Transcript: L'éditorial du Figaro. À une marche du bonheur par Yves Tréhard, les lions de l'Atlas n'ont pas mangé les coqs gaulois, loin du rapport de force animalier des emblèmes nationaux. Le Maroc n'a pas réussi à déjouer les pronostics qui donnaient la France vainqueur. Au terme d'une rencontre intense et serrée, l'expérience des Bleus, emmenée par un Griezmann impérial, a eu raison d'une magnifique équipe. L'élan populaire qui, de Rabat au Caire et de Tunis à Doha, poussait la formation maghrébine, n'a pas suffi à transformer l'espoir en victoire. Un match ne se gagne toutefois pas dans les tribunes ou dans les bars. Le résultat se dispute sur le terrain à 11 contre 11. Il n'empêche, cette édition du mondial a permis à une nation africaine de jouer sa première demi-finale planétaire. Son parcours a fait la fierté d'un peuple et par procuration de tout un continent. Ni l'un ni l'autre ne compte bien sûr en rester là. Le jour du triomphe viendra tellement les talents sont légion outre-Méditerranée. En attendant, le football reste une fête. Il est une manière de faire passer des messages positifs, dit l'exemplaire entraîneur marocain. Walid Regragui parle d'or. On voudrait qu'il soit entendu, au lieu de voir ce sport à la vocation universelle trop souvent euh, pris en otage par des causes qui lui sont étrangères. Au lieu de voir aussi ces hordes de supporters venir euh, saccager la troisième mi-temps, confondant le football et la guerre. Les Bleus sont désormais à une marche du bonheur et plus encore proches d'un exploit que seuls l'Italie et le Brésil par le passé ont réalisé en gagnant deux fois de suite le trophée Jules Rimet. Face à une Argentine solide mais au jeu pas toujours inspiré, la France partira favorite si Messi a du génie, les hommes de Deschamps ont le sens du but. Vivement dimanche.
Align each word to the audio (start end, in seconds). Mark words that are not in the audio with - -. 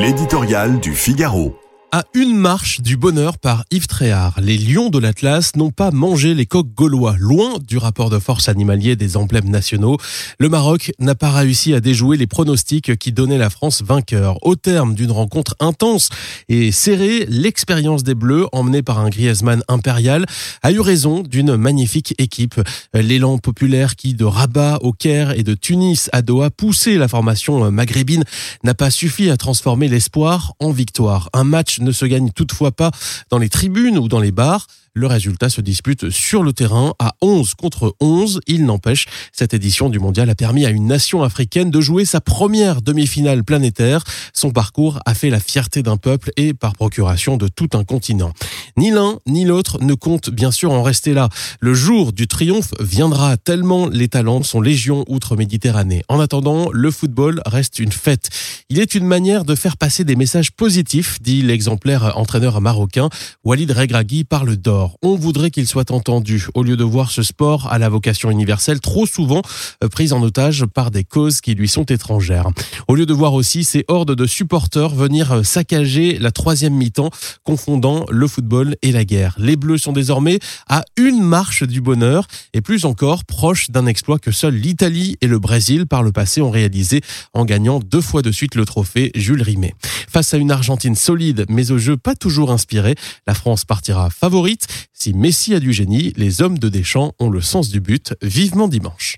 L'éditorial 0.00 0.80
du 0.80 0.94
Figaro. 0.94 1.54
À 1.92 2.04
une 2.14 2.36
marche 2.36 2.82
du 2.82 2.96
bonheur 2.96 3.36
par 3.36 3.64
Yves 3.72 3.88
Tréhard, 3.88 4.38
les 4.40 4.56
lions 4.56 4.90
de 4.90 4.98
l'Atlas 5.00 5.56
n'ont 5.56 5.72
pas 5.72 5.90
mangé 5.90 6.34
les 6.34 6.46
coqs 6.46 6.72
gaulois, 6.72 7.16
loin 7.18 7.58
du 7.66 7.78
rapport 7.78 8.10
de 8.10 8.20
force 8.20 8.48
animalier 8.48 8.94
des 8.94 9.16
emblèmes 9.16 9.48
nationaux. 9.48 9.96
Le 10.38 10.48
Maroc 10.48 10.92
n'a 11.00 11.16
pas 11.16 11.32
réussi 11.32 11.74
à 11.74 11.80
déjouer 11.80 12.16
les 12.16 12.28
pronostics 12.28 12.96
qui 12.96 13.10
donnaient 13.10 13.38
la 13.38 13.50
France 13.50 13.82
vainqueur. 13.82 14.38
Au 14.46 14.54
terme 14.54 14.94
d'une 14.94 15.10
rencontre 15.10 15.56
intense 15.58 16.10
et 16.48 16.70
serrée, 16.70 17.26
l'expérience 17.28 18.04
des 18.04 18.14
Bleus, 18.14 18.46
emmenée 18.52 18.82
par 18.82 19.00
un 19.00 19.08
Griezmann 19.08 19.64
impérial, 19.66 20.26
a 20.62 20.70
eu 20.70 20.78
raison 20.78 21.24
d'une 21.24 21.56
magnifique 21.56 22.14
équipe. 22.18 22.60
L'élan 22.94 23.38
populaire 23.38 23.96
qui, 23.96 24.14
de 24.14 24.24
Rabat 24.24 24.78
au 24.82 24.92
Caire 24.92 25.32
et 25.32 25.42
de 25.42 25.54
Tunis 25.54 26.08
à 26.12 26.22
Doha, 26.22 26.50
poussait 26.50 26.98
la 26.98 27.08
formation 27.08 27.68
maghrébine, 27.72 28.22
n'a 28.62 28.74
pas 28.74 28.92
suffi 28.92 29.28
à 29.28 29.36
transformer 29.36 29.88
l'espoir 29.88 30.52
en 30.60 30.70
victoire. 30.70 31.30
Un 31.32 31.42
match 31.42 31.79
ne 31.80 31.92
se 31.92 32.04
gagne 32.04 32.30
toutefois 32.30 32.72
pas 32.72 32.90
dans 33.30 33.38
les 33.38 33.48
tribunes 33.48 33.98
ou 33.98 34.08
dans 34.08 34.20
les 34.20 34.32
bars. 34.32 34.66
Le 34.92 35.06
résultat 35.06 35.48
se 35.48 35.60
dispute 35.60 36.10
sur 36.10 36.42
le 36.42 36.52
terrain 36.52 36.94
à 36.98 37.14
11 37.22 37.54
contre 37.54 37.94
11. 38.00 38.40
Il 38.48 38.64
n'empêche, 38.64 39.06
cette 39.32 39.54
édition 39.54 39.88
du 39.88 40.00
mondial 40.00 40.28
a 40.28 40.34
permis 40.34 40.66
à 40.66 40.70
une 40.70 40.88
nation 40.88 41.22
africaine 41.22 41.70
de 41.70 41.80
jouer 41.80 42.04
sa 42.04 42.20
première 42.20 42.82
demi-finale 42.82 43.44
planétaire. 43.44 44.02
Son 44.34 44.50
parcours 44.50 44.98
a 45.06 45.14
fait 45.14 45.30
la 45.30 45.38
fierté 45.38 45.84
d'un 45.84 45.96
peuple 45.96 46.32
et 46.36 46.54
par 46.54 46.72
procuration 46.72 47.36
de 47.36 47.46
tout 47.46 47.68
un 47.74 47.84
continent. 47.84 48.32
Ni 48.76 48.90
l'un 48.90 49.18
ni 49.26 49.44
l'autre 49.44 49.78
ne 49.80 49.94
compte 49.94 50.30
bien 50.30 50.50
sûr 50.50 50.72
en 50.72 50.82
rester 50.82 51.14
là. 51.14 51.28
Le 51.60 51.72
jour 51.72 52.12
du 52.12 52.26
triomphe 52.26 52.72
viendra 52.80 53.36
tellement 53.36 53.86
les 53.86 54.08
talents 54.08 54.42
sont 54.42 54.60
légion 54.60 55.04
outre-Méditerranée. 55.06 56.02
En 56.08 56.18
attendant, 56.18 56.68
le 56.72 56.90
football 56.90 57.42
reste 57.46 57.78
une 57.78 57.92
fête. 57.92 58.28
Il 58.68 58.80
est 58.80 58.96
une 58.96 59.06
manière 59.06 59.44
de 59.44 59.54
faire 59.54 59.76
passer 59.76 60.02
des 60.02 60.16
messages 60.16 60.50
positifs, 60.50 61.22
dit 61.22 61.42
l'exemplaire 61.42 62.16
entraîneur 62.16 62.60
marocain. 62.60 63.08
Walid 63.44 63.70
Regragui 63.70 64.24
parle 64.24 64.56
d'or. 64.56 64.79
On 65.02 65.16
voudrait 65.16 65.50
qu'il 65.50 65.66
soit 65.66 65.90
entendu, 65.90 66.46
au 66.54 66.62
lieu 66.62 66.76
de 66.76 66.84
voir 66.84 67.10
ce 67.10 67.22
sport 67.22 67.70
à 67.72 67.78
la 67.78 67.88
vocation 67.88 68.30
universelle 68.30 68.80
trop 68.80 69.06
souvent 69.06 69.42
euh, 69.82 69.88
pris 69.88 70.12
en 70.12 70.22
otage 70.22 70.66
par 70.66 70.90
des 70.90 71.04
causes 71.04 71.40
qui 71.40 71.54
lui 71.54 71.68
sont 71.68 71.84
étrangères. 71.84 72.48
Au 72.88 72.94
lieu 72.94 73.06
de 73.06 73.12
voir 73.12 73.34
aussi 73.34 73.64
ces 73.64 73.84
hordes 73.88 74.14
de 74.14 74.26
supporters 74.26 74.90
venir 74.90 75.32
euh, 75.32 75.42
saccager 75.42 76.18
la 76.18 76.30
troisième 76.30 76.74
mi-temps, 76.74 77.10
confondant 77.44 78.04
le 78.10 78.26
football 78.26 78.76
et 78.82 78.92
la 78.92 79.04
guerre. 79.04 79.34
Les 79.38 79.56
Bleus 79.56 79.78
sont 79.78 79.92
désormais 79.92 80.38
à 80.68 80.84
une 80.96 81.22
marche 81.22 81.62
du 81.62 81.80
bonheur 81.80 82.26
et 82.52 82.60
plus 82.60 82.84
encore 82.84 83.24
proches 83.24 83.70
d'un 83.70 83.86
exploit 83.86 84.18
que 84.18 84.32
seuls 84.32 84.54
l'Italie 84.54 85.16
et 85.20 85.26
le 85.26 85.38
Brésil 85.38 85.86
par 85.86 86.02
le 86.02 86.12
passé 86.12 86.40
ont 86.40 86.50
réalisé 86.50 87.00
en 87.34 87.44
gagnant 87.44 87.80
deux 87.80 88.00
fois 88.00 88.22
de 88.22 88.32
suite 88.32 88.54
le 88.54 88.64
trophée 88.64 89.10
Jules 89.14 89.42
Rimet. 89.42 89.74
Face 90.08 90.34
à 90.34 90.36
une 90.36 90.50
Argentine 90.50 90.94
solide 90.94 91.46
mais 91.48 91.70
au 91.70 91.78
jeu 91.78 91.96
pas 91.96 92.14
toujours 92.14 92.50
inspiré, 92.50 92.94
la 93.26 93.34
France 93.34 93.64
partira 93.64 94.10
favorite 94.10 94.66
si 94.92 95.14
Messi 95.14 95.54
a 95.54 95.60
du 95.60 95.72
génie, 95.72 96.12
les 96.16 96.42
hommes 96.42 96.58
de 96.58 96.68
Deschamps 96.68 97.14
ont 97.18 97.30
le 97.30 97.40
sens 97.40 97.70
du 97.70 97.80
but. 97.80 98.14
Vivement 98.22 98.68
dimanche. 98.68 99.16